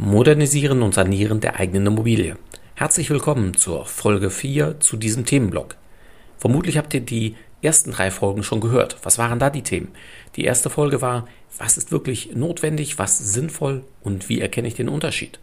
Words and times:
Modernisieren 0.00 0.82
und 0.82 0.94
Sanieren 0.94 1.40
der 1.40 1.56
eigenen 1.56 1.88
Immobilie. 1.88 2.36
Herzlich 2.76 3.10
willkommen 3.10 3.56
zur 3.56 3.84
Folge 3.84 4.30
4 4.30 4.78
zu 4.78 4.96
diesem 4.96 5.24
Themenblock. 5.24 5.74
Vermutlich 6.36 6.78
habt 6.78 6.94
ihr 6.94 7.00
die 7.00 7.34
ersten 7.62 7.90
drei 7.90 8.12
Folgen 8.12 8.44
schon 8.44 8.60
gehört. 8.60 8.96
Was 9.02 9.18
waren 9.18 9.40
da 9.40 9.50
die 9.50 9.64
Themen? 9.64 9.88
Die 10.36 10.44
erste 10.44 10.70
Folge 10.70 11.02
war, 11.02 11.26
was 11.58 11.76
ist 11.76 11.90
wirklich 11.90 12.36
notwendig, 12.36 13.00
was 13.00 13.18
sinnvoll 13.18 13.82
und 14.00 14.28
wie 14.28 14.40
erkenne 14.40 14.68
ich 14.68 14.74
den 14.74 14.88
Unterschied? 14.88 15.40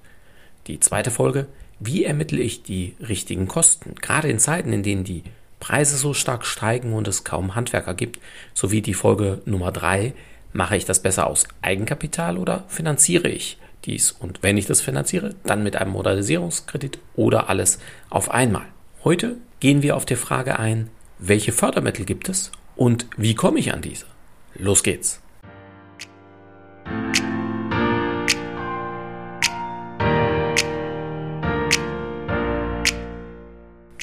Die 0.68 0.80
zweite 0.80 1.12
Folge, 1.12 1.48
wie 1.82 2.06
ermittle 2.06 2.42
ich 2.42 2.64
die 2.64 2.96
richtigen 3.06 3.50
Kosten, 3.50 3.96
gerade 3.96 4.30
in 4.30 4.40
Zeiten, 4.40 4.72
in 4.72 4.84
denen 4.84 5.04
die 5.04 5.24
Preise 5.60 5.98
so 5.98 6.14
stark 6.14 6.46
steigen 6.46 6.94
und 6.94 7.10
es 7.10 7.26
kaum 7.26 7.56
Handwerker 7.56 7.94
gibt, 7.94 8.22
sowie 8.54 8.82
die 8.82 8.94
Folge 8.94 9.42
Nummer 9.44 9.74
drei, 9.74 10.14
mache 10.54 10.78
ich 10.78 10.86
das 10.86 11.02
besser 11.02 11.28
aus 11.28 11.46
Eigenkapital 11.62 12.38
oder 12.38 12.64
finanziere 12.70 13.28
ich 13.28 13.58
dies. 13.86 14.12
Und 14.12 14.44
wenn 14.44 14.58
ich 14.58 14.66
das 14.66 14.82
finanziere, 14.82 15.36
dann 15.44 15.64
mit 15.64 15.76
einem 15.76 15.92
Modernisierungskredit 15.92 17.00
oder 17.16 17.50
alles 17.50 17.80
auf 18.10 18.32
einmal. 18.32 18.66
Heute 19.04 19.38
gehen 19.60 19.82
wir 19.82 19.96
auf 19.96 20.06
die 20.06 20.16
Frage 20.16 20.60
ein, 20.60 20.90
welche 21.20 21.52
Fördermittel 21.52 22.06
gibt 22.06 22.30
es 22.30 22.52
und 22.76 23.08
wie 23.18 23.36
komme 23.36 23.60
ich 23.60 23.74
an 23.74 23.82
diese? 23.82 24.06
Los 24.56 24.84
geht's! 24.84 25.22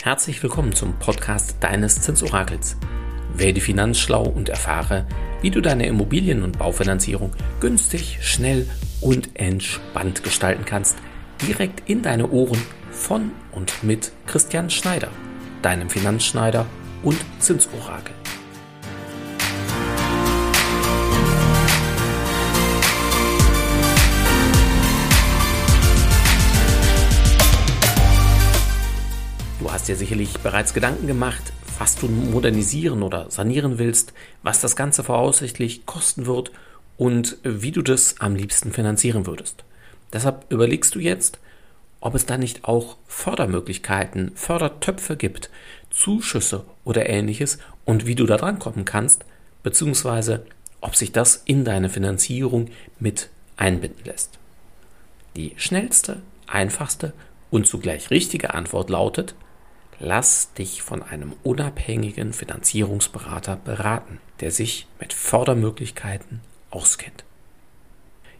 Herzlich 0.02 0.42
willkommen 0.42 0.74
zum 0.74 0.98
Podcast 0.98 1.58
deines 1.60 2.00
Zinsorakels. 2.00 2.76
Werde 3.34 3.60
finanzschlau 3.60 4.24
und 4.24 4.48
erfahre, 4.48 5.06
wie 5.42 5.50
du 5.50 5.60
deine 5.60 5.86
Immobilien- 5.86 6.42
und 6.42 6.58
Baufinanzierung 6.58 7.32
günstig, 7.60 8.18
schnell 8.20 8.66
und 9.02 9.30
entspannt 9.34 10.22
gestalten 10.22 10.64
kannst, 10.64 10.96
direkt 11.46 11.88
in 11.90 12.02
deine 12.02 12.30
Ohren 12.30 12.62
von 12.90 13.32
und 13.50 13.82
mit 13.82 14.12
Christian 14.26 14.70
Schneider, 14.70 15.08
deinem 15.60 15.90
Finanzschneider 15.90 16.66
und 17.02 17.18
Zinsorakel. 17.40 18.14
Du 29.58 29.70
hast 29.70 29.88
dir 29.88 29.96
sicherlich 29.96 30.38
bereits 30.38 30.74
Gedanken 30.74 31.06
gemacht, 31.06 31.52
was 31.78 31.96
du 31.96 32.06
modernisieren 32.06 33.02
oder 33.02 33.30
sanieren 33.30 33.78
willst, 33.78 34.12
was 34.42 34.60
das 34.60 34.76
Ganze 34.76 35.02
voraussichtlich 35.02 35.86
kosten 35.86 36.26
wird 36.26 36.52
und 37.02 37.38
wie 37.42 37.72
du 37.72 37.82
das 37.82 38.20
am 38.20 38.36
liebsten 38.36 38.70
finanzieren 38.70 39.26
würdest. 39.26 39.64
Deshalb 40.12 40.44
überlegst 40.50 40.94
du 40.94 41.00
jetzt, 41.00 41.40
ob 42.00 42.14
es 42.14 42.26
da 42.26 42.38
nicht 42.38 42.62
auch 42.62 42.96
Fördermöglichkeiten, 43.08 44.30
Fördertöpfe 44.36 45.16
gibt, 45.16 45.50
Zuschüsse 45.90 46.64
oder 46.84 47.08
ähnliches 47.08 47.58
und 47.84 48.06
wie 48.06 48.14
du 48.14 48.24
da 48.24 48.36
dran 48.36 48.60
kommen 48.60 48.84
kannst, 48.84 49.24
beziehungsweise 49.64 50.46
ob 50.80 50.94
sich 50.94 51.10
das 51.10 51.42
in 51.44 51.64
deine 51.64 51.88
Finanzierung 51.88 52.68
mit 53.00 53.30
einbinden 53.56 54.04
lässt. 54.04 54.38
Die 55.34 55.54
schnellste, 55.56 56.22
einfachste 56.46 57.14
und 57.50 57.66
zugleich 57.66 58.10
richtige 58.10 58.54
Antwort 58.54 58.90
lautet, 58.90 59.34
lass 59.98 60.52
dich 60.52 60.82
von 60.82 61.02
einem 61.02 61.32
unabhängigen 61.42 62.32
Finanzierungsberater 62.32 63.56
beraten, 63.56 64.20
der 64.38 64.52
sich 64.52 64.86
mit 65.00 65.12
Fördermöglichkeiten 65.12 66.42
auskennt. 66.72 67.24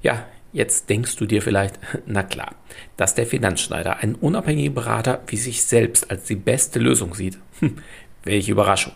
Ja, 0.02 0.26
jetzt 0.52 0.90
denkst 0.90 1.16
du 1.16 1.26
dir 1.26 1.42
vielleicht, 1.42 1.78
na 2.06 2.22
klar, 2.22 2.54
dass 2.96 3.14
der 3.14 3.26
Finanzschneider 3.26 3.98
einen 3.98 4.14
unabhängigen 4.14 4.74
Berater 4.74 5.22
wie 5.26 5.36
sich 5.36 5.64
selbst 5.64 6.10
als 6.10 6.24
die 6.24 6.36
beste 6.36 6.78
Lösung 6.78 7.14
sieht. 7.14 7.38
Hm, 7.60 7.78
welche 8.24 8.52
Überraschung. 8.52 8.92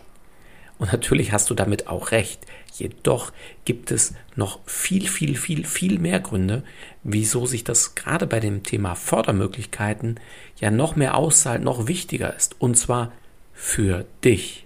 Und 0.79 0.91
natürlich 0.91 1.31
hast 1.31 1.49
du 1.49 1.55
damit 1.55 1.87
auch 1.87 2.11
recht. 2.11 2.45
Jedoch 2.73 3.31
gibt 3.65 3.89
es 3.89 4.13
noch 4.35 4.59
viel, 4.67 5.07
viel, 5.07 5.35
viel, 5.35 5.65
viel 5.65 5.97
mehr 5.97 6.19
Gründe, 6.19 6.63
wieso 7.03 7.47
sich 7.47 7.63
das 7.63 7.95
gerade 7.95 8.27
bei 8.27 8.39
dem 8.39 8.63
Thema 8.63 8.93
Fördermöglichkeiten 8.93 10.19
ja 10.59 10.69
noch 10.69 10.95
mehr 10.95 11.15
auszahlt, 11.15 11.63
noch 11.63 11.87
wichtiger 11.87 12.35
ist. 12.35 12.55
Und 12.59 12.75
zwar 12.75 13.11
für 13.53 14.05
dich. 14.23 14.65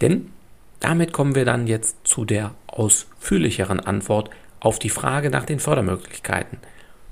Denn 0.00 0.32
damit 0.80 1.12
kommen 1.12 1.34
wir 1.34 1.44
dann 1.44 1.66
jetzt 1.66 1.96
zu 2.04 2.24
der 2.24 2.54
ausführlicheren 2.66 3.80
Antwort 3.80 4.30
auf 4.58 4.78
die 4.78 4.90
Frage 4.90 5.30
nach 5.30 5.44
den 5.44 5.60
Fördermöglichkeiten. 5.60 6.58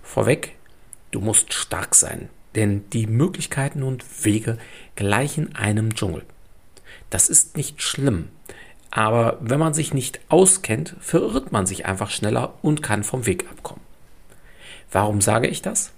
Vorweg, 0.03 0.56
du 1.11 1.21
musst 1.21 1.53
stark 1.53 1.95
sein, 1.95 2.29
denn 2.55 2.89
die 2.91 3.06
Möglichkeiten 3.06 3.83
und 3.83 4.25
Wege 4.25 4.59
gleichen 4.97 5.55
einem 5.55 5.95
Dschungel. 5.95 6.25
Das 7.11 7.29
ist 7.29 7.56
nicht 7.56 7.83
schlimm, 7.83 8.29
aber 8.91 9.39
wenn 9.41 9.61
man 9.61 9.75
sich 9.75 9.93
nicht 9.93 10.21
auskennt, 10.29 10.97
verirrt 11.00 11.53
man 11.53 11.67
sich 11.67 11.87
einfach 11.87 12.11
schneller 12.11 12.55
und 12.62 12.83
kann 12.83 13.05
vom 13.05 13.27
Weg 13.27 13.47
abkommen. 13.50 13.83
Warum 14.91 15.21
sage 15.21 15.49
ich 15.49 15.61
das? 15.62 15.93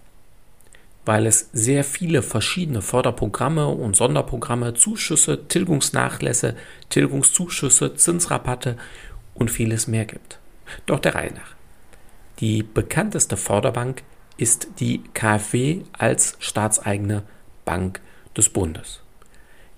Weil 1.04 1.26
es 1.26 1.48
sehr 1.52 1.84
viele 1.84 2.22
verschiedene 2.22 2.82
Förderprogramme 2.82 3.66
und 3.66 3.96
Sonderprogramme, 3.96 4.74
Zuschüsse, 4.74 5.46
Tilgungsnachlässe, 5.48 6.56
Tilgungszuschüsse, 6.90 7.94
Zinsrabatte 7.94 8.76
und 9.34 9.50
vieles 9.50 9.86
mehr 9.86 10.04
gibt. 10.04 10.38
Doch 10.86 11.00
der 11.00 11.14
Reihe 11.14 11.32
nach. 11.32 11.54
Die 12.40 12.62
bekannteste 12.62 13.36
Förderbank 13.36 14.02
ist 14.36 14.68
die 14.78 15.02
KfW 15.14 15.82
als 15.92 16.36
staatseigene 16.38 17.22
Bank 17.64 18.00
des 18.36 18.48
Bundes. 18.48 19.00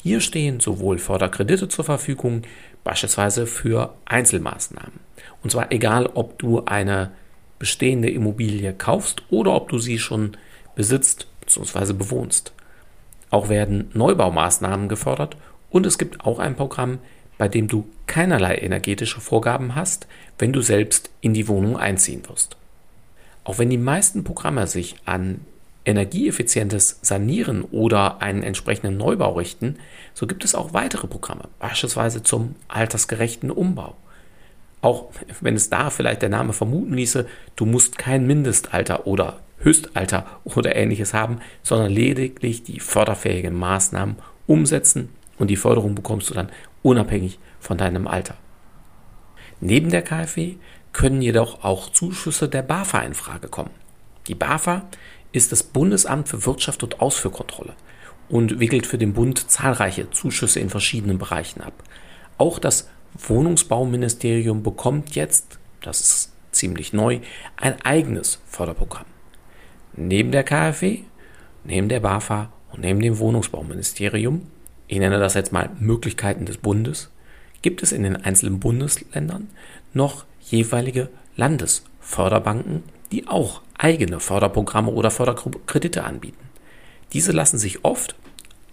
Hier 0.03 0.21
stehen 0.21 0.61
sowohl 0.61 0.99
Förderkredite 0.99 1.69
zur 1.69 1.85
Verfügung, 1.85 2.43
beispielsweise 2.85 3.47
für 3.47 3.95
Einzelmaßnahmen. 4.05 5.01
Und 5.43 5.51
zwar 5.51 5.71
egal, 5.71 6.07
ob 6.15 6.39
du 6.39 6.65
eine 6.65 7.13
bestehende 7.59 8.11
Immobilie 8.11 8.73
kaufst 8.73 9.23
oder 9.31 9.53
ob 9.53 9.69
du 9.69 9.79
sie 9.79 9.99
schon 9.99 10.37
besitzt 10.75 11.27
bzw. 11.41 11.93
bewohnst. 11.93 12.53
Auch 13.31 13.49
werden 13.49 13.91
Neubaumaßnahmen 13.95 14.89
gefördert 14.89 15.37
und 15.71 15.87
es 15.87 15.99
gibt 15.99 16.25
auch 16.25 16.39
ein 16.39 16.57
Programm, 16.57 16.99
bei 17.39 17.49
dem 17.49 17.67
du 17.67 17.87
keinerlei 18.07 18.57
energetische 18.57 19.21
Vorgaben 19.21 19.75
hast, 19.75 20.07
wenn 20.39 20.53
du 20.53 20.61
selbst 20.61 21.11
in 21.21 21.35
die 21.35 21.49
Wohnung 21.49 21.77
einziehen 21.77 22.29
wirst. 22.29 22.57
Auch 23.45 23.59
wenn 23.59 23.71
die 23.71 23.79
meisten 23.79 24.23
Programme 24.23 24.67
sich 24.67 24.97
an 25.05 25.41
energieeffizientes 25.85 26.99
Sanieren 27.03 27.65
oder 27.65 28.23
einen 28.23 28.43
entsprechenden 28.43 28.97
Neubau 28.97 29.33
richten, 29.33 29.77
so 30.15 30.27
gibt 30.27 30.45
es 30.45 30.55
auch 30.55 30.73
weitere 30.73 31.09
Programme, 31.09 31.49
beispielsweise 31.59 32.23
zum 32.23 32.55
altersgerechten 32.69 33.51
Umbau. 33.51 33.97
Auch 34.81 35.11
wenn 35.41 35.57
es 35.57 35.71
da 35.71 35.91
vielleicht 35.91 36.23
der 36.23 36.29
Name 36.29 36.53
vermuten 36.53 36.95
ließe, 36.95 37.27
du 37.57 37.67
musst 37.67 37.99
kein 37.99 38.27
Mindestalter 38.27 39.07
oder 39.07 39.41
Höchstalter 39.63 40.27
oder 40.45 40.77
ähnliches 40.77 41.15
haben, 41.15 41.39
sondern 41.63 41.91
lediglich 41.91 42.63
die 42.63 42.81
förderfähigen 42.81 43.55
Maßnahmen 43.55 44.17
umsetzen 44.47 45.09
und 45.39 45.49
die 45.49 45.57
Förderung 45.57 45.95
bekommst 45.95 46.31
du 46.31 46.35
dann 46.35 46.51
unabhängig 46.83 47.39
von 47.61 47.79
deinem 47.79 48.07
Alter. 48.07 48.37
Neben 49.61 49.91
der 49.91 50.03
KfW 50.03 50.57
können 50.93 51.23
jedoch 51.23 51.65
auch 51.65 51.91
Zuschüsse 51.91 52.49
der 52.49 52.63
BAFA 52.63 53.01
in 53.01 53.15
Frage 53.15 53.49
kommen. 53.49 53.71
Die 54.27 54.35
BAFA 54.35 54.83
ist 55.31 55.53
das 55.53 55.63
Bundesamt 55.63 56.29
für 56.29 56.45
Wirtschaft 56.45 56.83
und 56.83 57.01
Ausführkontrolle 57.01 57.75
und 58.29 58.61
wickelt 58.61 58.87
für 58.87 58.99
den 58.99 59.15
Bund 59.15 59.51
zahlreiche 59.51 60.11
Zuschüsse 60.11 60.61
in 60.61 60.71
verschiedenen 60.71 61.19
Bereichen 61.19 61.63
ab. 61.63 61.73
Auch 62.39 62.59
das 62.59 62.89
Wohnungsbauministerium 63.15 64.63
bekommt 64.63 65.15
jetzt, 65.15 65.59
das 65.81 66.01
ist 66.01 66.33
ziemlich 66.51 66.93
neu, 66.93 67.21
ein 67.57 67.81
eigenes 67.83 68.41
Förderprogramm 68.47 69.07
neben 69.95 70.33
der 70.33 70.45
KfW, 70.45 71.01
neben 71.65 71.89
der 71.89 72.01
BAFA 72.01 72.53
und 72.73 72.81
neben 72.81 73.01
dem 73.01 73.19
Wohnungsbauministerium, 73.19 74.43
ich 74.89 74.99
nenne 74.99 75.19
das 75.19 75.35
jetzt 75.35 75.53
mal 75.53 75.71
Möglichkeiten 75.79 76.47
des 76.47 76.59
Bundes, 76.59 77.11
gibt 77.63 77.83
es 77.83 77.93
in 77.93 78.03
den 78.03 78.17
einzelnen 78.17 78.61
Bundesländern 78.61 79.49
noch 79.95 80.25
jeweilige 80.41 81.09
Landesförderbanken, 81.37 82.83
die 83.13 83.29
auch 83.29 83.63
eigene 83.79 84.21
Förderprogramme 84.21 84.91
oder 84.91 85.11
Förderkredite 85.11 86.05
anbieten. 86.05 86.49
Diese 87.13 87.33
lassen 87.33 87.59
sich 87.59 87.85
oft, 87.85 88.15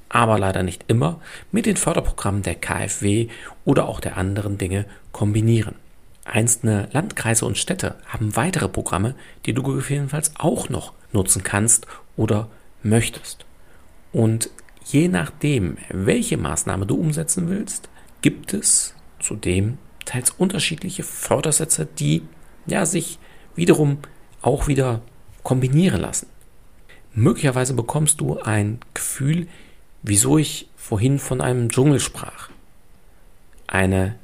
aber 0.07 0.39
leider 0.39 0.63
nicht 0.63 0.85
immer, 0.87 1.19
mit 1.51 1.65
den 1.65 1.77
Förderprogrammen 1.77 2.41
der 2.41 2.55
KfW 2.55 3.27
oder 3.65 3.87
auch 3.87 3.99
der 3.99 4.17
anderen 4.17 4.57
Dinge 4.57 4.85
kombinieren. 5.11 5.75
Einzelne 6.25 6.89
Landkreise 6.91 7.45
und 7.45 7.57
Städte 7.57 7.95
haben 8.07 8.35
weitere 8.35 8.69
Programme, 8.69 9.15
die 9.45 9.53
du 9.53 9.63
gegebenenfalls 9.63 10.33
auch 10.37 10.69
noch 10.69 10.93
nutzen 11.11 11.43
kannst 11.43 11.87
oder 12.15 12.49
möchtest. 12.83 13.45
Und 14.11 14.49
je 14.85 15.07
nachdem, 15.07 15.77
welche 15.89 16.37
Maßnahme 16.37 16.85
du 16.85 16.95
umsetzen 16.95 17.49
willst, 17.49 17.89
gibt 18.21 18.53
es 18.53 18.95
zudem 19.19 19.77
teils 20.05 20.31
unterschiedliche 20.31 21.03
Fördersätze, 21.03 21.85
die 21.85 22.23
ja 22.65 22.85
sich 22.85 23.19
wiederum 23.55 23.99
auch 24.41 24.67
wieder 24.67 25.01
kombinieren 25.43 26.01
lassen. 26.01 26.27
Möglicherweise 27.13 27.73
bekommst 27.73 28.21
du 28.21 28.39
ein 28.39 28.79
Gefühl, 28.93 29.47
wieso 30.01 30.37
ich 30.37 30.69
vorhin 30.75 31.19
von 31.19 31.41
einem 31.41 31.69
Dschungel 31.69 31.99
sprach. 31.99 32.49
Eine 33.67 34.15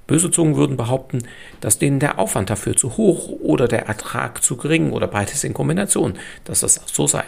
Böse 0.08 0.30
Zungen 0.30 0.56
würden 0.56 0.76
behaupten, 0.76 1.20
dass 1.60 1.78
denen 1.78 2.00
der 2.00 2.18
Aufwand 2.18 2.50
dafür 2.50 2.74
zu 2.74 2.96
hoch 2.96 3.28
oder 3.28 3.68
der 3.68 3.86
Ertrag 3.86 4.42
zu 4.42 4.56
gering 4.56 4.90
oder 4.90 5.06
beides 5.06 5.44
in 5.44 5.54
Kombination, 5.54 6.18
dass 6.44 6.60
das 6.60 6.80
so 6.86 7.06
sei. 7.06 7.24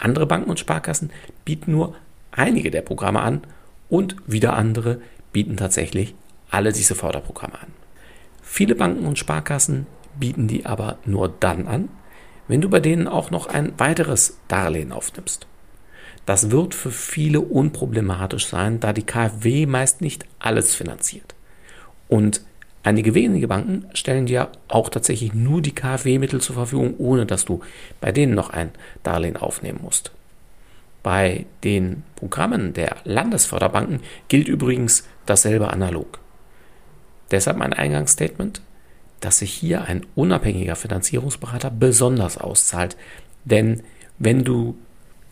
Andere 0.00 0.26
Banken 0.26 0.50
und 0.50 0.58
Sparkassen 0.58 1.10
bieten 1.44 1.72
nur 1.72 1.94
einige 2.32 2.70
der 2.70 2.82
Programme 2.82 3.20
an 3.20 3.42
und 3.88 4.16
wieder 4.26 4.54
andere 4.54 5.00
bieten 5.32 5.56
tatsächlich 5.56 6.14
alle 6.50 6.72
diese 6.72 6.94
Förderprogramme 6.94 7.54
an. 7.60 7.68
Viele 8.42 8.74
Banken 8.74 9.06
und 9.06 9.18
Sparkassen 9.18 9.86
bieten 10.18 10.48
die 10.48 10.66
aber 10.66 10.98
nur 11.04 11.28
dann 11.28 11.68
an, 11.68 11.88
wenn 12.48 12.60
du 12.60 12.68
bei 12.68 12.80
denen 12.80 13.06
auch 13.06 13.30
noch 13.30 13.46
ein 13.46 13.72
weiteres 13.78 14.38
Darlehen 14.48 14.90
aufnimmst. 14.90 15.46
Das 16.26 16.50
wird 16.50 16.74
für 16.74 16.90
viele 16.90 17.40
unproblematisch 17.40 18.46
sein, 18.46 18.80
da 18.80 18.92
die 18.92 19.04
KfW 19.04 19.66
meist 19.66 20.00
nicht 20.00 20.24
alles 20.38 20.74
finanziert. 20.74 21.34
Und 22.08 22.42
einige 22.82 23.14
wenige 23.14 23.48
Banken 23.48 23.86
stellen 23.94 24.26
dir 24.26 24.50
auch 24.68 24.88
tatsächlich 24.88 25.34
nur 25.34 25.62
die 25.62 25.74
KfW-Mittel 25.74 26.40
zur 26.40 26.54
Verfügung, 26.54 26.94
ohne 26.98 27.26
dass 27.26 27.44
du 27.44 27.60
bei 28.00 28.12
denen 28.12 28.34
noch 28.34 28.50
ein 28.50 28.70
Darlehen 29.02 29.36
aufnehmen 29.36 29.80
musst. 29.82 30.12
Bei 31.02 31.46
den 31.64 32.02
Programmen 32.16 32.74
der 32.74 32.96
Landesförderbanken 33.04 34.00
gilt 34.28 34.48
übrigens 34.48 35.06
dasselbe 35.26 35.72
analog. 35.72 36.18
Deshalb 37.30 37.56
mein 37.56 37.72
Eingangsstatement 37.72 38.60
dass 39.20 39.38
sich 39.38 39.52
hier 39.52 39.84
ein 39.84 40.06
unabhängiger 40.14 40.76
Finanzierungsberater 40.76 41.70
besonders 41.70 42.38
auszahlt. 42.38 42.96
Denn 43.44 43.82
wenn 44.18 44.44
du 44.44 44.76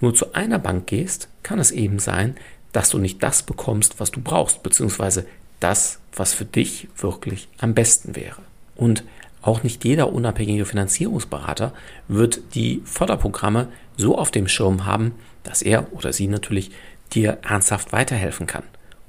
nur 0.01 0.15
zu 0.15 0.35
einer 0.35 0.59
Bank 0.59 0.87
gehst, 0.87 1.29
kann 1.43 1.59
es 1.59 1.71
eben 1.71 1.99
sein, 1.99 2.37
dass 2.73 2.91
du 2.91 2.99
nicht 2.99 3.23
das 3.23 3.43
bekommst, 3.43 3.99
was 3.99 4.11
du 4.11 4.21
brauchst, 4.21 4.63
beziehungsweise 4.63 5.27
das, 5.61 5.99
was 6.15 6.35
für 6.35 6.45
dich 6.45 6.89
wirklich 6.97 7.49
am 7.59 7.75
besten 7.75 8.17
wäre. 8.17 8.43
Und 8.77 9.05
auch 9.43 9.63
nicht 9.63 9.85
jeder 9.85 10.13
unabhängige 10.13 10.65
Finanzierungsberater 10.65 11.73
wird 12.09 12.41
die 12.55 12.83
Förderprogramme 12.85 13.69
so 13.97 14.19
auf 14.19 14.31
dem 14.31 14.49
Schirm 14.49 14.85
haben, 14.85 15.15
dass 15.43 15.63
er 15.63 15.93
oder 15.93 16.13
sie 16.13 16.29
natürlich 16.29 16.71
dir 17.13 17.39
ernsthaft 17.43 17.93
weiterhelfen 17.93 18.47
kann 18.47 18.65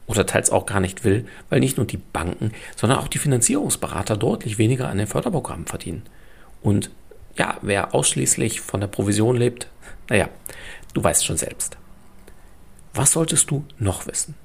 oder 0.07 0.25
teils 0.25 0.49
auch 0.49 0.65
gar 0.65 0.79
nicht 0.79 1.03
will, 1.03 1.27
weil 1.49 1.59
nicht 1.59 1.77
nur 1.77 1.85
die 1.85 1.97
Banken, 1.97 2.51
sondern 2.75 2.99
auch 2.99 3.07
die 3.07 3.19
Finanzierungsberater 3.19 4.17
deutlich 4.17 4.57
weniger 4.57 4.89
an 4.89 4.97
den 4.97 5.07
Förderprogrammen 5.07 5.67
verdienen. 5.67 6.03
Und 6.61 6.89
ja, 7.37 7.57
wer 7.61 7.93
ausschließlich 7.93 8.61
von 8.61 8.81
der 8.81 8.87
Provision 8.87 9.37
lebt, 9.37 9.67
naja, 10.09 10.29
du 10.93 11.03
weißt 11.03 11.25
schon 11.25 11.37
selbst. 11.37 11.77
Was 12.93 13.11
solltest 13.11 13.51
du 13.51 13.65
noch 13.77 14.07
wissen? 14.07 14.35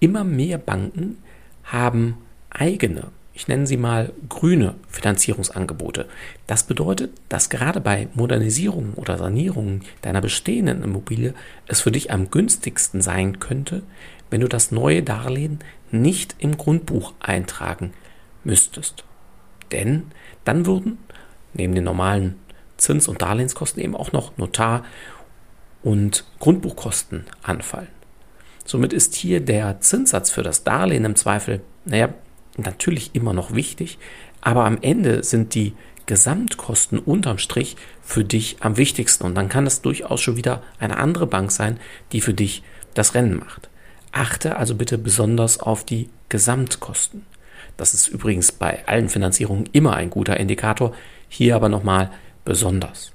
Immer 0.00 0.24
mehr 0.24 0.58
Banken 0.58 1.18
haben 1.64 2.18
eigene, 2.50 3.08
ich 3.36 3.48
nenne 3.48 3.66
sie 3.66 3.76
mal 3.76 4.12
grüne 4.28 4.76
Finanzierungsangebote. 4.88 6.06
Das 6.46 6.62
bedeutet, 6.62 7.12
dass 7.28 7.50
gerade 7.50 7.80
bei 7.80 8.06
Modernisierungen 8.14 8.94
oder 8.94 9.18
Sanierungen 9.18 9.82
deiner 10.02 10.20
bestehenden 10.20 10.84
Immobilie 10.84 11.34
es 11.66 11.80
für 11.80 11.90
dich 11.90 12.12
am 12.12 12.30
günstigsten 12.30 13.02
sein 13.02 13.40
könnte, 13.40 13.82
wenn 14.30 14.40
du 14.40 14.48
das 14.48 14.70
neue 14.70 15.02
Darlehen 15.02 15.58
nicht 15.90 16.36
im 16.38 16.56
Grundbuch 16.56 17.12
eintragen 17.18 17.92
müsstest. 18.44 19.04
Denn 19.72 20.04
dann 20.44 20.64
würden 20.66 20.98
neben 21.54 21.74
den 21.74 21.84
normalen 21.84 22.36
Zins- 22.76 23.08
und 23.08 23.22
Darlehenskosten 23.22 23.82
eben 23.82 23.96
auch 23.96 24.12
noch 24.12 24.36
Notar- 24.36 24.84
und 25.82 26.24
Grundbuchkosten 26.38 27.24
anfallen. 27.42 27.88
Somit 28.64 28.92
ist 28.92 29.14
hier 29.14 29.40
der 29.40 29.80
Zinssatz 29.80 30.30
für 30.30 30.42
das 30.42 30.64
Darlehen 30.64 31.04
im 31.04 31.16
Zweifel, 31.16 31.60
naja, 31.84 32.08
natürlich 32.56 33.14
immer 33.14 33.32
noch 33.32 33.54
wichtig, 33.54 33.98
aber 34.40 34.64
am 34.64 34.78
Ende 34.80 35.22
sind 35.22 35.54
die 35.54 35.74
Gesamtkosten 36.06 36.98
unterm 36.98 37.38
Strich 37.38 37.76
für 38.02 38.24
dich 38.24 38.56
am 38.60 38.76
wichtigsten 38.76 39.24
und 39.24 39.34
dann 39.34 39.48
kann 39.48 39.66
es 39.66 39.80
durchaus 39.80 40.20
schon 40.20 40.36
wieder 40.36 40.62
eine 40.78 40.98
andere 40.98 41.26
Bank 41.26 41.50
sein, 41.50 41.78
die 42.12 42.20
für 42.20 42.34
dich 42.34 42.62
das 42.92 43.14
Rennen 43.14 43.38
macht. 43.38 43.70
Achte 44.12 44.56
also 44.56 44.74
bitte 44.74 44.98
besonders 44.98 45.58
auf 45.60 45.84
die 45.84 46.10
Gesamtkosten. 46.28 47.24
Das 47.76 47.94
ist 47.94 48.06
übrigens 48.06 48.52
bei 48.52 48.86
allen 48.86 49.08
Finanzierungen 49.08 49.68
immer 49.72 49.94
ein 49.96 50.10
guter 50.10 50.38
Indikator, 50.38 50.94
hier 51.28 51.56
aber 51.56 51.68
nochmal 51.68 52.10
besonders. 52.44 53.13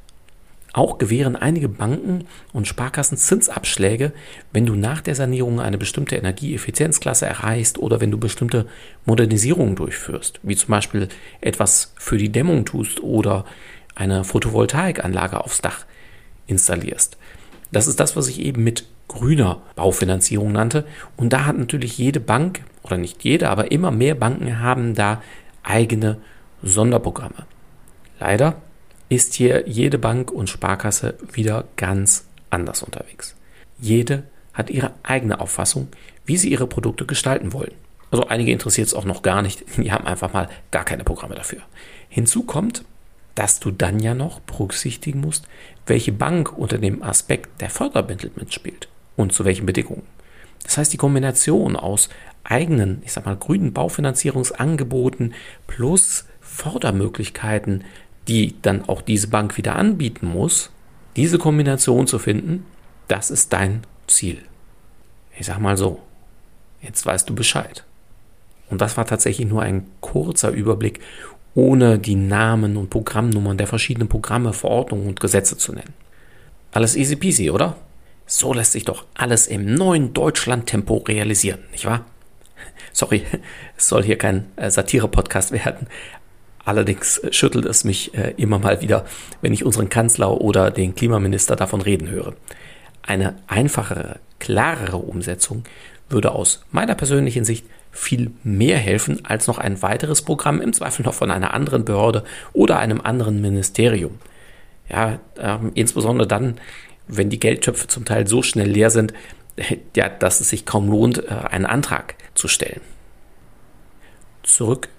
Auch 0.74 0.98
gewähren 1.00 1.36
einige 1.36 1.68
Banken 1.68 2.25
und 2.54 2.68
Sparkassen 2.68 3.18
Zinsabschläge, 3.18 4.12
wenn 4.54 4.66
du 4.66 4.75
nach 4.75 5.01
der 5.01 5.16
Sanierung 5.16 5.60
eine 5.60 5.77
bestimmte 5.77 6.16
Energieeffizienzklasse 6.16 7.25
erreichst 7.25 7.80
oder 7.80 8.01
wenn 8.01 8.12
du 8.12 8.18
bestimmte 8.18 8.68
Modernisierungen 9.06 9.75
durchführst, 9.75 10.39
wie 10.44 10.56
zum 10.56 10.69
Beispiel 10.69 11.07
etwas 11.42 11.94
für 11.98 12.18
die 12.18 12.31
Dämmung 12.31 12.66
tust 12.66 13.02
oder 13.02 13.45
eine 13.95 14.23
Photovoltaikanlage 14.23 15.44
aufs 15.44 15.61
Dach 15.61 15.85
installierst. 16.47 17.18
Das 17.71 17.88
ist 17.88 17.99
das, 17.99 18.16
was 18.16 18.28
ich 18.28 18.40
eben 18.40 18.64
mit 18.64 18.85
grüner 19.07 19.61
Baufinanzierung 19.76 20.52
nannte. 20.52 20.85
Und 21.18 21.33
da 21.33 21.45
hat 21.45 21.57
natürlich 21.57 21.97
jede 21.97 22.19
Bank, 22.19 22.61
oder 22.83 22.97
nicht 22.97 23.23
jede, 23.23 23.49
aber 23.49 23.71
immer 23.71 23.92
mehr 23.92 24.16
Banken 24.16 24.59
haben 24.59 24.95
da 24.95 25.21
eigene 25.64 26.18
Sonderprogramme. 26.64 27.45
Leider 28.19 28.61
ist 29.09 29.33
hier 29.33 29.68
jede 29.68 29.97
Bank 29.97 30.31
und 30.31 30.49
Sparkasse 30.49 31.16
wieder 31.31 31.66
ganz 31.75 32.25
anders 32.49 32.83
unterwegs. 32.83 33.35
Jede 33.80 34.23
hat 34.54 34.69
ihre 34.69 34.94
eigene 35.04 35.39
Auffassung, 35.39 35.87
wie 36.25 36.37
sie 36.37 36.49
ihre 36.49 36.68
Produkte 36.68 37.06
gestalten 37.06 37.54
wollen. 37.54 37.73
Also 38.11 38.28
einige 38.28 38.51
interessiert 38.51 38.87
es 38.87 38.94
auch 38.94 39.06
noch 39.06 39.21
gar 39.21 39.42
nicht, 39.42 39.66
die 39.78 39.92
haben 39.92 40.06
einfach 40.06 40.33
mal 40.33 40.49
gar 40.71 40.85
keine 40.85 41.04
Programme 41.04 41.35
dafür. 41.35 41.61
Hinzu 42.07 42.44
kommt, 42.44 42.83
dass 43.35 43.59
du 43.59 43.71
dann 43.71 43.99
ja 43.99 44.13
noch 44.13 44.39
berücksichtigen 44.42 45.21
musst, 45.21 45.47
welche 45.85 46.11
Bank 46.11 46.57
unter 46.57 46.78
dem 46.78 47.01
Aspekt 47.04 47.61
der 47.61 47.69
Fördermittel 47.69 48.31
mitspielt 48.35 48.89
und 49.16 49.33
zu 49.33 49.45
welchen 49.45 49.66
Bedingungen. 49.66 50.04
Das 50.63 50.78
heißt, 50.78 50.92
die 50.92 50.97
Kombination 50.97 51.75
aus 51.75 52.09
eigenen, 52.44 53.01
ich 53.06 53.13
sag 53.13 53.25
mal, 53.25 53.37
grünen 53.37 53.73
Baufinanzierungsangeboten 53.73 55.33
plus 55.68 56.25
Fördermöglichkeiten, 56.42 57.85
die 58.30 58.56
dann 58.62 58.88
auch 58.88 59.02
diese 59.02 59.28
Bank 59.28 59.57
wieder 59.57 59.76
anbieten 59.76 60.28
muss, 60.28 60.69
diese 61.16 61.40
Kombination 61.40 62.07
zu 62.07 62.19
finden, 62.19 62.66
das 63.07 63.31
ist 63.31 63.52
dein 63.52 63.81
Ziel. 64.07 64.38
Ich 65.38 65.48
sag 65.48 65.59
mal 65.59 65.76
so, 65.76 66.00
jetzt 66.81 67.06
weißt 67.06 67.28
du 67.28 67.36
Bescheid. 67.36 67.83
Und 68.69 68.81
das 68.81 68.98
war 68.98 69.06
tatsächlich 69.06 69.48
nur 69.48 69.64
ein 69.64 69.88
kurzer 70.00 70.52
Überblick, 70.52 71.00
ohne 71.56 71.98
die 71.98 72.16
Namen 72.16 72.78
und 72.78 72.92
Programmnummern 72.92 73.57
der 73.57 73.68
verschiedenen 73.68 74.07
Programme, 74.07 74.54
Verordnungen 74.54 75.07
und 75.07 75.19
Gesetze 75.19 75.57
zu 75.57 75.74
nennen. 75.74 75.94
Alles 76.71 76.95
easy 76.95 77.16
peasy, 77.16 77.50
oder? 77.50 77.78
So 78.28 78.54
lässt 78.54 78.74
sich 78.74 78.86
doch 78.86 79.06
alles 79.16 79.48
im 79.48 79.74
neuen 79.74 80.14
Deutschland-Tempo 80.14 80.98
realisieren, 80.98 81.62
nicht 81.71 81.86
wahr? 81.86 82.06
Sorry, 82.94 83.24
es 83.78 83.88
soll 83.88 84.04
hier 84.04 84.19
kein 84.19 84.45
äh, 84.56 84.69
Satire-Podcast 84.69 85.52
werden. 85.66 85.88
Allerdings 86.69 87.18
äh, 87.18 87.33
schüttelt 87.33 87.66
es 87.66 87.83
mich 87.83 88.14
äh, 88.14 88.35
immer 88.38 88.59
mal 88.59 88.80
wieder, 88.80 89.04
wenn 89.42 89.54
ich 89.54 89.66
unseren 89.66 89.90
Kanzler 89.90 90.40
oder 90.40 90.69
den 90.69 90.94
Klimaminister 90.94 91.56
davon 91.56 91.81
reden 91.81 92.11
höre. 92.11 92.35
Eine 93.02 93.38
einfachere, 93.47 94.19
klarere 94.38 94.97
Umsetzung 94.97 95.64
würde 96.09 96.31
aus 96.31 96.64
meiner 96.71 96.94
persönlichen 96.94 97.44
Sicht 97.44 97.66
viel 97.92 98.30
mehr 98.44 98.78
helfen 98.78 99.26
als 99.26 99.47
noch 99.47 99.57
ein 99.57 99.81
weiteres 99.81 100.21
Programm, 100.21 100.61
im 100.61 100.71
Zweifel 100.71 101.04
noch 101.04 101.16
von 101.16 101.31
einer 101.31 101.56
anderen 101.56 101.85
Behörde 101.85 102.23
oder 102.54 102.78
einem 102.78 103.02
anderen 103.02 103.42
Ministerium. 103.42 104.19
Ja, 104.90 105.18
ähm, 105.40 105.71
insbesondere 105.73 106.28
dann, 106.28 106.59
wenn 107.07 107.31
die 107.31 107.40
Geldtöpfe 107.40 107.88
zum 107.88 108.06
Teil 108.06 108.28
so 108.28 108.44
schnell 108.44 108.69
leer 108.69 108.92
sind, 108.92 109.11
ja, 109.95 110.07
dass 110.07 110.40
es 110.40 110.49
sich 110.49 110.68
kaum 110.68 110.88
lohnt, 110.88 111.18
äh, 111.18 111.31
einen 111.49 111.66
Antrag 111.66 112.14
zu 112.35 112.47
stellen. 112.47 112.81
Zurück 114.44 114.90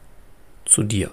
zu 0.64 0.82
dir. 0.82 1.12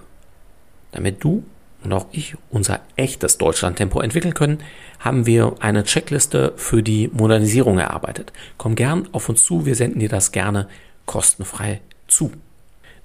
Damit 0.97 1.23
du 1.23 1.43
und 1.83 1.93
auch 1.93 2.07
ich 2.11 2.35
unser 2.49 2.79
echtes 2.95 3.37
Deutschlandtempo 3.37 4.01
entwickeln 4.01 4.33
können, 4.33 4.63
haben 4.97 5.27
wir 5.27 5.57
eine 5.59 5.83
Checkliste 5.83 6.53
für 6.55 6.81
die 6.81 7.07
Modernisierung 7.13 7.77
erarbeitet. 7.77 8.33
Komm 8.57 8.73
gern 8.73 9.07
auf 9.11 9.29
uns 9.29 9.43
zu, 9.43 9.67
wir 9.67 9.75
senden 9.75 9.99
dir 9.99 10.09
das 10.09 10.31
gerne 10.31 10.67
kostenfrei 11.05 11.81
zu. 12.07 12.31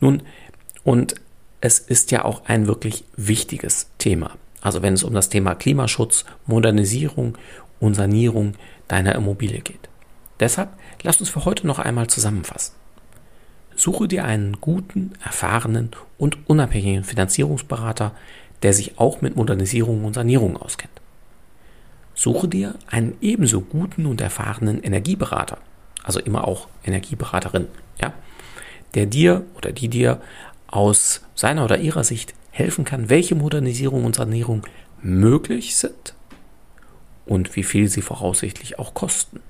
Nun, 0.00 0.22
und 0.84 1.16
es 1.60 1.80
ist 1.80 2.12
ja 2.12 2.24
auch 2.24 2.46
ein 2.46 2.66
wirklich 2.66 3.04
wichtiges 3.14 3.88
Thema. 3.98 4.30
Also 4.62 4.80
wenn 4.80 4.94
es 4.94 5.04
um 5.04 5.12
das 5.12 5.28
Thema 5.28 5.54
Klimaschutz, 5.54 6.24
Modernisierung 6.46 7.36
und 7.78 7.92
Sanierung 7.92 8.54
deiner 8.88 9.14
Immobilie 9.14 9.60
geht. 9.60 9.90
Deshalb 10.40 10.70
lasst 11.02 11.20
uns 11.20 11.28
für 11.28 11.44
heute 11.44 11.66
noch 11.66 11.78
einmal 11.78 12.06
zusammenfassen. 12.06 12.72
Suche 13.76 14.08
dir 14.08 14.24
einen 14.24 14.60
guten, 14.60 15.12
erfahrenen 15.24 15.90
und 16.18 16.38
unabhängigen 16.48 17.04
Finanzierungsberater, 17.04 18.12
der 18.62 18.72
sich 18.72 18.98
auch 18.98 19.20
mit 19.20 19.36
Modernisierung 19.36 20.04
und 20.04 20.14
Sanierung 20.14 20.56
auskennt. 20.56 20.92
Suche 22.14 22.48
dir 22.48 22.74
einen 22.88 23.16
ebenso 23.20 23.60
guten 23.60 24.06
und 24.06 24.20
erfahrenen 24.20 24.82
Energieberater, 24.82 25.58
also 26.02 26.20
immer 26.20 26.46
auch 26.46 26.68
Energieberaterin, 26.84 27.66
ja, 28.00 28.12
der 28.94 29.06
dir 29.06 29.44
oder 29.56 29.72
die 29.72 29.88
dir 29.88 30.20
aus 30.66 31.22
seiner 31.34 31.64
oder 31.64 31.78
ihrer 31.78 32.04
Sicht 32.04 32.34
helfen 32.50 32.84
kann, 32.84 33.08
welche 33.08 33.34
Modernisierung 33.34 34.04
und 34.04 34.16
Sanierung 34.16 34.66
möglich 35.00 35.76
sind 35.76 36.14
und 37.26 37.56
wie 37.56 37.62
viel 37.62 37.88
sie 37.88 38.02
voraussichtlich 38.02 38.78
auch 38.78 38.94
kosten. 38.94 39.40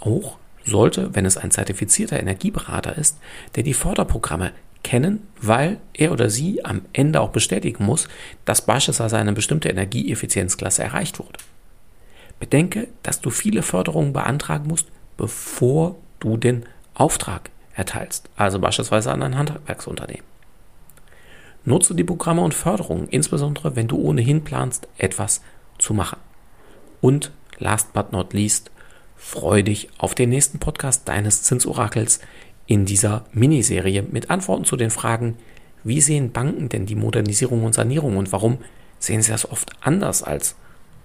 Auch 0.00 0.38
sollte, 0.64 1.14
wenn 1.14 1.26
es 1.26 1.36
ein 1.36 1.50
zertifizierter 1.50 2.18
Energieberater 2.18 2.96
ist, 2.96 3.18
der 3.56 3.62
die 3.62 3.74
Förderprogramme 3.74 4.52
kennen, 4.82 5.26
weil 5.40 5.78
er 5.92 6.12
oder 6.12 6.28
sie 6.30 6.64
am 6.64 6.82
Ende 6.92 7.20
auch 7.20 7.30
bestätigen 7.30 7.84
muss, 7.84 8.08
dass 8.44 8.66
beispielsweise 8.66 9.16
eine 9.16 9.32
bestimmte 9.32 9.68
Energieeffizienzklasse 9.68 10.82
erreicht 10.82 11.18
wurde. 11.18 11.38
Bedenke, 12.40 12.88
dass 13.02 13.20
du 13.20 13.30
viele 13.30 13.62
Förderungen 13.62 14.12
beantragen 14.12 14.66
musst, 14.66 14.88
bevor 15.16 15.96
du 16.18 16.36
den 16.36 16.64
Auftrag 16.94 17.50
erteilst, 17.74 18.28
also 18.36 18.58
beispielsweise 18.58 19.12
an 19.12 19.22
ein 19.22 19.38
Handwerksunternehmen. 19.38 20.24
Nutze 21.64 21.94
die 21.94 22.04
Programme 22.04 22.42
und 22.42 22.54
Förderungen, 22.54 23.06
insbesondere 23.08 23.76
wenn 23.76 23.86
du 23.86 23.96
ohnehin 23.96 24.42
planst, 24.42 24.88
etwas 24.98 25.42
zu 25.78 25.94
machen. 25.94 26.18
Und 27.00 27.30
last 27.58 27.92
but 27.92 28.12
not 28.12 28.32
least, 28.32 28.72
freu 29.22 29.62
dich 29.62 29.88
auf 29.98 30.14
den 30.14 30.30
nächsten 30.30 30.58
Podcast 30.58 31.08
deines 31.08 31.42
Zinsorakels, 31.42 32.20
in 32.66 32.84
dieser 32.84 33.24
Miniserie 33.32 34.02
mit 34.02 34.30
Antworten 34.30 34.64
zu 34.64 34.76
den 34.76 34.90
Fragen, 34.90 35.36
wie 35.84 36.00
sehen 36.00 36.32
Banken 36.32 36.68
denn 36.68 36.86
die 36.86 36.94
Modernisierung 36.94 37.64
und 37.64 37.74
Sanierung 37.74 38.16
und 38.16 38.32
warum 38.32 38.58
sehen 38.98 39.22
sie 39.22 39.32
das 39.32 39.50
oft 39.50 39.70
anders 39.80 40.22
als 40.22 40.56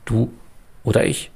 du 0.06 0.32
oder 0.84 1.06
ich? 1.06 1.32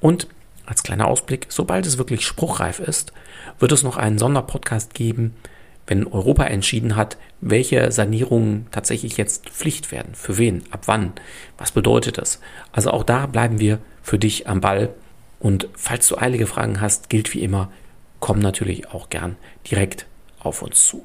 Und 0.00 0.28
als 0.66 0.82
kleiner 0.82 1.08
Ausblick, 1.08 1.46
sobald 1.50 1.86
es 1.86 1.98
wirklich 1.98 2.24
spruchreif 2.26 2.78
ist, 2.78 3.12
wird 3.58 3.72
es 3.72 3.82
noch 3.82 3.96
einen 3.96 4.18
Sonderpodcast 4.18 4.94
geben, 4.94 5.34
wenn 5.86 6.06
Europa 6.06 6.44
entschieden 6.44 6.96
hat, 6.96 7.16
welche 7.40 7.90
Sanierungen 7.90 8.66
tatsächlich 8.70 9.16
jetzt 9.16 9.48
Pflicht 9.48 9.90
werden. 9.90 10.14
Für 10.14 10.36
wen? 10.36 10.64
Ab 10.70 10.82
wann? 10.86 11.12
Was 11.56 11.72
bedeutet 11.72 12.18
das? 12.18 12.40
Also 12.72 12.90
auch 12.90 13.04
da 13.04 13.26
bleiben 13.26 13.58
wir 13.58 13.78
für 14.02 14.18
dich 14.18 14.46
am 14.48 14.60
Ball. 14.60 14.90
Und 15.40 15.68
falls 15.74 16.08
du 16.08 16.18
eilige 16.18 16.46
Fragen 16.46 16.80
hast, 16.80 17.10
gilt 17.10 17.32
wie 17.34 17.42
immer, 17.42 17.70
komm 18.20 18.38
natürlich 18.38 18.88
auch 18.88 19.08
gern 19.08 19.36
direkt 19.70 20.06
auf 20.40 20.62
uns 20.62 20.84
zu. 20.84 21.04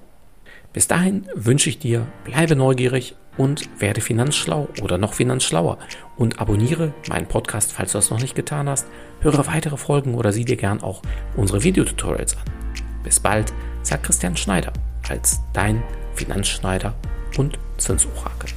Bis 0.73 0.87
dahin 0.87 1.27
wünsche 1.35 1.69
ich 1.69 1.77
dir, 1.77 2.07
bleibe 2.23 2.55
neugierig 2.55 3.15
und 3.37 3.69
werde 3.79 4.01
finanzschlau 4.01 4.67
oder 4.81 4.97
noch 4.97 5.13
finanzschlauer 5.13 5.77
und 6.17 6.39
abonniere 6.39 6.93
meinen 7.09 7.27
Podcast, 7.27 7.73
falls 7.73 7.91
du 7.91 7.99
das 7.99 8.09
noch 8.09 8.19
nicht 8.19 8.35
getan 8.35 8.67
hast. 8.69 8.87
Höre 9.21 9.45
weitere 9.47 9.77
Folgen 9.77 10.15
oder 10.15 10.31
sieh 10.31 10.45
dir 10.45 10.57
gern 10.57 10.81
auch 10.81 11.01
unsere 11.35 11.63
Videotutorials 11.63 12.37
an. 12.37 12.43
Bis 13.03 13.19
bald, 13.19 13.53
sagt 13.83 14.03
Christian 14.03 14.37
Schneider 14.37 14.73
als 15.09 15.41
dein 15.53 15.83
Finanzschneider 16.15 16.95
und 17.37 17.59
Zinsorakel. 17.77 18.49